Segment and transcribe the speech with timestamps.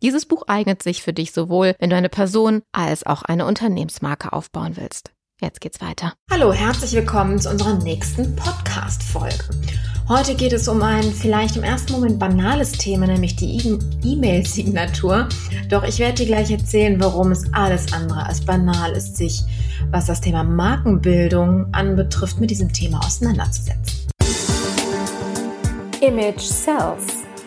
[0.00, 4.32] Dieses Buch eignet sich für dich sowohl, wenn du eine Person als auch eine Unternehmensmarke
[4.32, 5.10] aufbauen willst.
[5.40, 6.14] Jetzt geht's weiter.
[6.30, 9.50] Hallo, herzlich willkommen zu unserer nächsten Podcast-Folge.
[10.08, 15.28] Heute geht es um ein vielleicht im ersten Moment banales Thema, nämlich die E-Mail-Signatur.
[15.68, 19.42] Doch ich werde dir gleich erzählen, warum es alles andere als banal ist, sich,
[19.90, 24.08] was das Thema Markenbildung anbetrifft, mit diesem Thema auseinanderzusetzen.
[26.00, 27.17] Image Sells,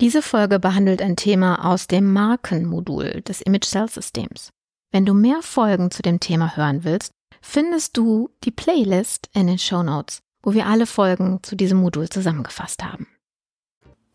[0.00, 4.52] Diese Folge behandelt ein Thema aus dem Markenmodul des Image Cell Systems.
[4.92, 7.10] Wenn du mehr Folgen zu dem Thema hören willst,
[7.42, 12.08] findest du die Playlist in den Show Notes, wo wir alle Folgen zu diesem Modul
[12.08, 13.08] zusammengefasst haben.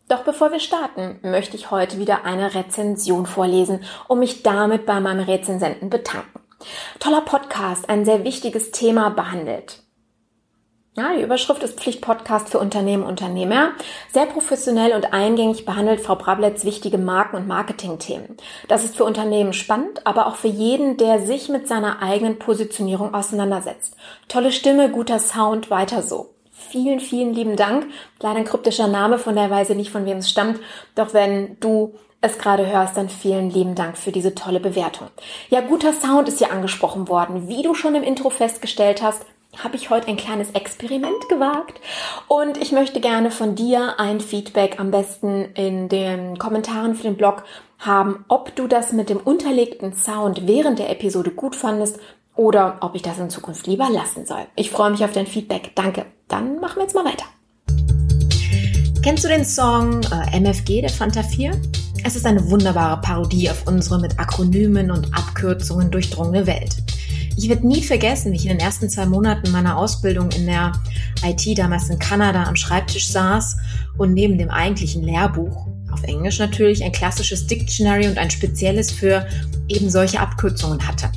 [0.08, 5.00] Doch bevor wir starten, möchte ich heute wieder eine Rezension vorlesen und mich damit bei
[5.00, 6.40] meinem Rezensenten bedanken.
[6.98, 9.83] Toller Podcast, ein sehr wichtiges Thema behandelt.
[10.96, 13.72] Ja, die Überschrift ist Pflichtpodcast für Unternehmen Unternehmer.
[14.12, 18.36] Sehr professionell und eingängig behandelt Frau Brabletz wichtige Marken- und Marketingthemen.
[18.68, 23.12] Das ist für Unternehmen spannend, aber auch für jeden, der sich mit seiner eigenen Positionierung
[23.12, 23.96] auseinandersetzt.
[24.28, 26.30] Tolle Stimme, guter Sound, weiter so.
[26.52, 27.88] Vielen, vielen lieben Dank.
[28.20, 30.60] Leider ein kryptischer Name, von der Weise nicht, von wem es stammt.
[30.94, 35.08] Doch wenn du es gerade hörst, dann vielen lieben Dank für diese tolle Bewertung.
[35.50, 37.48] Ja, guter Sound ist hier angesprochen worden.
[37.48, 39.26] Wie du schon im Intro festgestellt hast,
[39.62, 41.80] habe ich heute ein kleines Experiment gewagt
[42.28, 47.16] und ich möchte gerne von dir ein Feedback am besten in den Kommentaren für den
[47.16, 47.44] Blog
[47.78, 51.98] haben, ob du das mit dem unterlegten Sound während der Episode gut fandest
[52.34, 54.46] oder ob ich das in Zukunft lieber lassen soll.
[54.56, 55.72] Ich freue mich auf dein Feedback.
[55.74, 56.06] Danke.
[56.28, 57.26] Dann machen wir jetzt mal weiter.
[59.02, 61.52] Kennst du den Song äh, MFG der Fanta 4?
[62.04, 66.76] Es ist eine wunderbare Parodie auf unsere mit Akronymen und Abkürzungen durchdrungene Welt.
[67.36, 70.72] Ich werde nie vergessen, wie ich in den ersten zwei Monaten meiner Ausbildung in der
[71.24, 73.56] IT damals in Kanada am Schreibtisch saß
[73.98, 79.26] und neben dem eigentlichen Lehrbuch, auf Englisch natürlich, ein klassisches Dictionary und ein spezielles für
[79.68, 81.10] eben solche Abkürzungen hatte.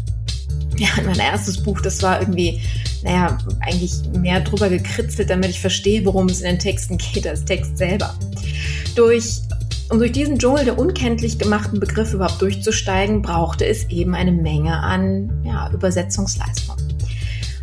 [0.77, 2.61] Ja, mein erstes Buch, das war irgendwie,
[3.03, 7.43] naja, eigentlich mehr drüber gekritzelt, damit ich verstehe, worum es in den Texten geht, als
[7.45, 8.13] Text selber.
[8.95, 9.41] Durch
[9.89, 14.77] um durch diesen Dschungel der unkenntlich gemachten Begriffe überhaupt durchzusteigen, brauchte es eben eine Menge
[14.77, 16.75] an ja, Übersetzungsleistung.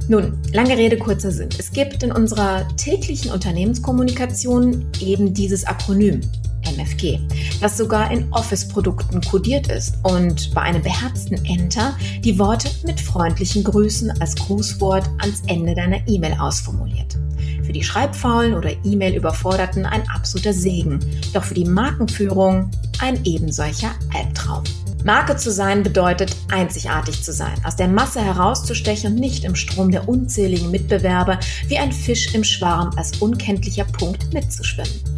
[0.08, 1.48] Nun, lange Rede, kurzer Sinn.
[1.58, 6.20] Es gibt in unserer täglichen Unternehmenskommunikation eben dieses Akronym
[6.66, 7.20] MFG,
[7.60, 13.64] das sogar in Office-Produkten kodiert ist und bei einem beherzten Enter die Worte mit freundlichen
[13.64, 17.18] Grüßen als Grußwort ans Ende deiner E-Mail ausformuliert.
[17.64, 21.00] Für die Schreibfaulen oder E-Mail-Überforderten ein absoluter Segen,
[21.32, 22.70] doch für die Markenführung
[23.00, 24.64] ein ebensolcher Albtraum.
[25.04, 29.91] Marke zu sein bedeutet, einzigartig zu sein, aus der Masse herauszustechen und nicht im Strom
[29.91, 31.38] der unzähligen Mitbewerber
[31.69, 35.14] wie ein Fisch im Schwarm als unkenntlicher Punkt mitzuschwimmen.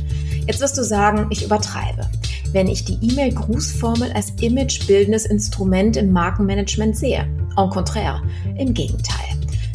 [0.47, 2.09] Jetzt wirst du sagen, ich übertreibe.
[2.53, 7.29] Wenn ich die E-Mail-Grußformel als imagebildendes Instrument im Markenmanagement sehe.
[7.57, 8.23] En contraire,
[8.57, 9.25] im Gegenteil.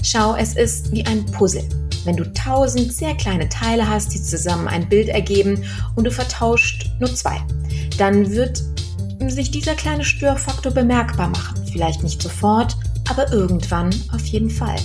[0.03, 1.80] Schau, es ist wie ein Puzzle.
[2.03, 5.63] Wenn du tausend sehr kleine Teile hast, die zusammen ein Bild ergeben
[5.95, 7.38] und du vertauscht nur zwei,
[7.97, 8.63] dann wird
[9.28, 11.61] sich dieser kleine Störfaktor bemerkbar machen.
[11.72, 12.75] Vielleicht nicht sofort,
[13.09, 14.78] aber irgendwann auf jeden Fall.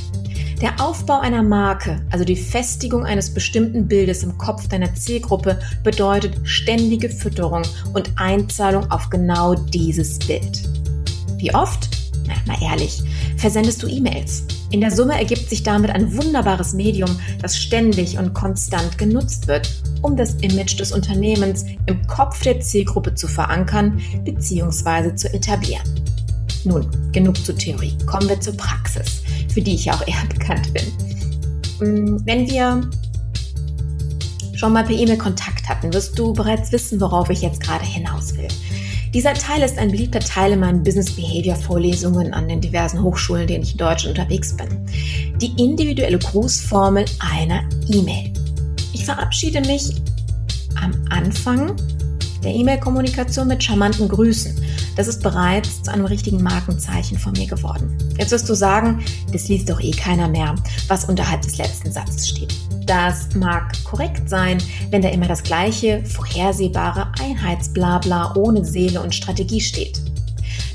[0.60, 6.36] Der Aufbau einer Marke, also die Festigung eines bestimmten Bildes im Kopf deiner Zielgruppe, bedeutet
[6.44, 7.62] ständige Fütterung
[7.92, 10.62] und Einzahlung auf genau dieses Bild.
[11.36, 11.88] Wie oft?
[12.26, 13.02] Na, mal ehrlich,
[13.36, 14.44] versendest du E-Mails?
[14.70, 17.10] In der Summe ergibt sich damit ein wunderbares Medium,
[17.40, 19.70] das ständig und konstant genutzt wird,
[20.02, 25.14] um das Image des Unternehmens im Kopf der Zielgruppe zu verankern bzw.
[25.14, 25.84] zu etablieren.
[26.64, 27.96] Nun, genug zur Theorie.
[28.06, 29.22] Kommen wir zur Praxis
[29.56, 30.84] für die ich auch eher bekannt bin.
[31.80, 32.82] Mm, wenn wir
[34.54, 38.36] schon mal per E-Mail Kontakt hatten, wirst du bereits wissen, worauf ich jetzt gerade hinaus
[38.36, 38.48] will.
[39.14, 43.46] Dieser Teil ist ein beliebter Teil in meinen Business Behavior Vorlesungen an den diversen Hochschulen,
[43.46, 44.68] denen ich in Deutschland unterwegs bin.
[45.40, 48.32] die individuelle Grußformel einer E-Mail.
[48.92, 49.94] Ich verabschiede mich
[50.82, 51.76] am Anfang
[52.42, 54.54] der E-Mail-Kommunikation mit charmanten Grüßen.
[54.96, 57.96] Das ist bereits zu einem richtigen Markenzeichen von mir geworden.
[58.18, 60.54] Jetzt wirst du sagen, das liest doch eh keiner mehr,
[60.88, 62.54] was unterhalb des letzten Satzes steht.
[62.86, 64.58] Das mag korrekt sein,
[64.90, 70.00] wenn da immer das gleiche, vorhersehbare Einheitsblabla ohne Seele und Strategie steht.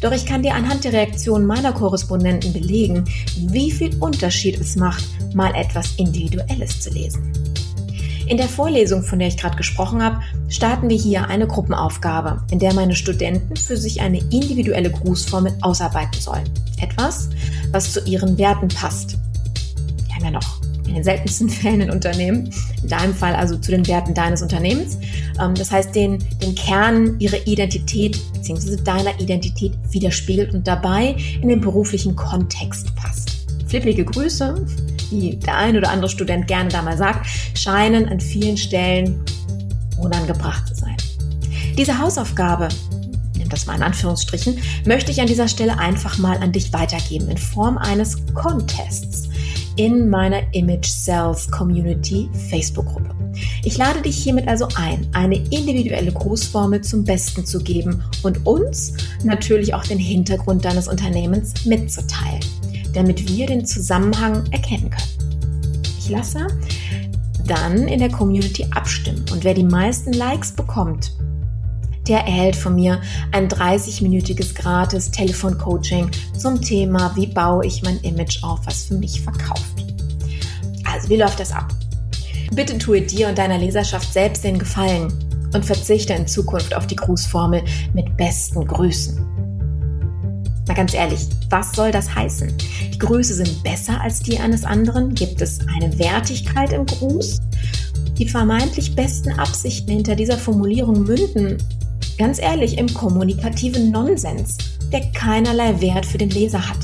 [0.02, 3.06] Doch ich kann dir anhand der Reaktionen meiner Korrespondenten belegen,
[3.48, 5.04] wie viel Unterschied es macht,
[5.34, 7.51] mal etwas Individuelles zu lesen.
[8.28, 12.60] In der Vorlesung, von der ich gerade gesprochen habe, starten wir hier eine Gruppenaufgabe, in
[12.60, 16.50] der meine Studenten für sich eine individuelle Grußformel ausarbeiten sollen.
[16.80, 17.30] Etwas,
[17.72, 19.18] was zu ihren Werten passt.
[20.06, 22.52] Wir haben ja noch in den seltensten Fällen ein Unternehmen,
[22.82, 24.98] in deinem Fall also zu den Werten deines Unternehmens.
[25.40, 28.78] Ähm, das heißt, den, den Kern ihrer Identität bzw.
[28.84, 33.32] deiner Identität widerspiegelt und dabei in den beruflichen Kontext passt.
[33.68, 34.66] Flippige Grüße,
[35.12, 39.24] wie der ein oder andere Student gerne da mal sagt, scheinen an vielen Stellen
[39.98, 40.98] unangebracht zu sein.
[41.78, 42.70] Diese Hausaufgabe,
[43.38, 47.30] nimm das mal in Anführungsstrichen, möchte ich an dieser Stelle einfach mal an dich weitergeben
[47.30, 49.30] in Form eines Contests
[49.78, 53.16] in meiner Image Cells Community Facebook-Gruppe.
[53.64, 58.94] Ich lade dich hiermit also ein, eine individuelle Grußformel zum Besten zu geben und uns
[59.24, 62.42] natürlich auch den Hintergrund deines Unternehmens mitzuteilen
[62.94, 65.82] damit wir den Zusammenhang erkennen können.
[66.00, 66.48] Ich lasse
[67.46, 71.12] dann in der Community abstimmen und wer die meisten Likes bekommt,
[72.08, 73.02] der erhält von mir
[73.32, 79.22] ein 30-minütiges gratis Telefoncoaching zum Thema, wie baue ich mein Image auf, was für mich
[79.22, 79.86] verkauft.
[80.92, 81.74] Also, wie läuft das ab?
[82.54, 85.14] Bitte tue dir und deiner Leserschaft selbst den Gefallen
[85.54, 89.31] und verzichte in Zukunft auf die Grußformel mit besten Grüßen.
[90.68, 92.54] Mal ganz ehrlich, was soll das heißen?
[92.94, 95.16] Die Grüße sind besser als die eines anderen?
[95.16, 97.42] Gibt es eine Wertigkeit im Gruß?
[98.18, 101.58] Die vermeintlich besten Absichten hinter dieser Formulierung münden,
[102.18, 104.58] ganz ehrlich, im kommunikativen Nonsens,
[104.92, 106.78] der keinerlei Wert für den Leser hat.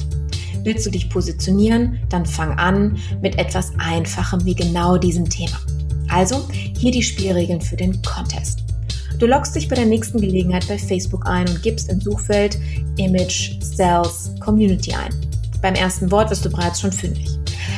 [0.64, 5.60] Willst du dich positionieren, dann fang an mit etwas Einfachem wie genau diesem Thema.
[6.10, 6.48] Also
[6.78, 8.67] hier die Spielregeln für den Contest.
[9.19, 12.60] Du loggst dich bei der nächsten Gelegenheit bei Facebook ein und gibst im Suchfeld
[12.98, 15.10] Image Sales Community ein.
[15.60, 17.28] Beim ersten Wort wirst du bereits schon fündig.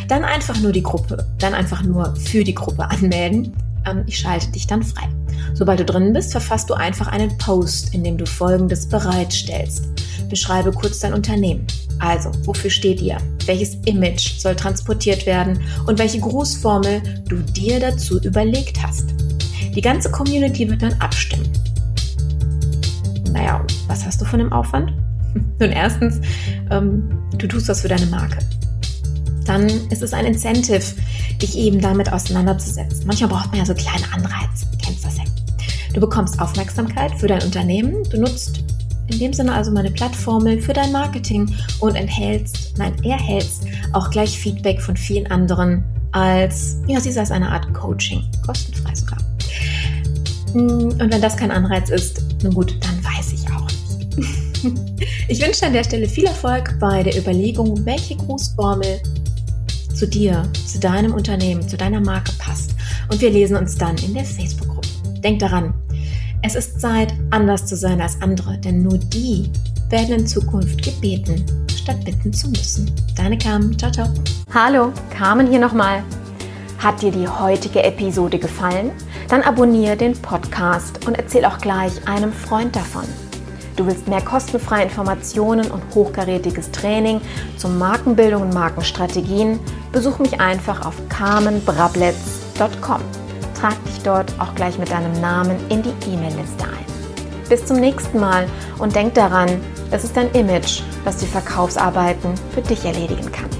[0.09, 3.53] Dann einfach nur die Gruppe, dann einfach nur für die Gruppe anmelden.
[3.85, 5.07] Ähm, ich schalte dich dann frei.
[5.53, 9.85] Sobald du drin bist, verfasst du einfach einen Post, in dem du Folgendes bereitstellst.
[10.29, 11.65] Beschreibe kurz dein Unternehmen.
[11.99, 13.17] Also, wofür steht ihr?
[13.45, 19.28] Welches Image soll transportiert werden und welche Grußformel du dir dazu überlegt hast?
[19.75, 21.47] Die ganze Community wird dann abstimmen.
[23.31, 24.91] Naja, was hast du von dem Aufwand?
[25.59, 26.19] Nun, erstens,
[26.71, 28.39] ähm, du tust was für deine Marke.
[29.45, 30.83] Dann ist es ein Incentive,
[31.41, 33.05] dich eben damit auseinanderzusetzen.
[33.05, 34.65] Manchmal braucht man ja so kleine Anreize.
[34.71, 35.23] Du kennst das ja.
[35.93, 38.03] Du bekommst Aufmerksamkeit für dein Unternehmen.
[38.09, 38.63] Du nutzt
[39.07, 43.63] in dem Sinne also meine Plattformel für dein Marketing und enthältst, nein, erhältst
[43.93, 48.93] auch gleich Feedback von vielen anderen als, ja, sie sei es eine Art Coaching, kostenfrei
[48.95, 49.17] sogar.
[50.53, 54.99] Mm, und wenn das kein Anreiz ist, nun gut, dann weiß ich auch nicht.
[55.29, 58.99] Ich wünsche an der Stelle viel Erfolg bei der Überlegung, welche Grußformel
[59.93, 62.71] zu dir, zu deinem Unternehmen, zu deiner Marke passt.
[63.11, 64.87] Und wir lesen uns dann in der Facebook-Gruppe.
[65.23, 65.73] Denk daran,
[66.41, 69.51] es ist Zeit, anders zu sein als andere, denn nur die
[69.89, 72.89] werden in Zukunft gebeten, statt bitten zu müssen.
[73.15, 73.77] Deine Carmen.
[73.77, 74.07] Ciao, ciao.
[74.53, 76.03] Hallo, Carmen hier nochmal.
[76.79, 78.91] Hat dir die heutige Episode gefallen?
[79.27, 83.03] Dann abonniere den Podcast und erzähl auch gleich einem Freund davon.
[83.75, 87.19] Du willst mehr kostenfreie Informationen und hochkarätiges Training
[87.57, 89.59] zur Markenbildung und Markenstrategien?
[89.91, 93.01] Besuch mich einfach auf carmenbrabletz.com.
[93.59, 96.85] Trag dich dort auch gleich mit deinem Namen in die E-Mail-Liste ein.
[97.49, 99.49] Bis zum nächsten Mal und denk daran,
[99.91, 103.58] es ist dein Image, was die Verkaufsarbeiten für dich erledigen kann.